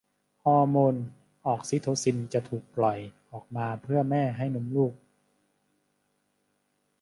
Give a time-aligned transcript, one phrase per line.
[0.45, 0.95] ฮอร์โมน
[1.47, 2.99] ออกซิโทซินจะถูกปล่อย
[3.31, 4.93] ออกมาเมื่อแม่ให้นมลูก